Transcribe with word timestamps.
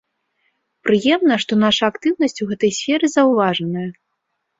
Прыемна, 0.87 1.35
што 1.43 1.53
наша 1.63 1.83
актыўнасць 1.93 2.41
у 2.45 2.47
гэтай 2.53 2.71
сферы 2.79 3.11
заўважаная. 3.17 3.85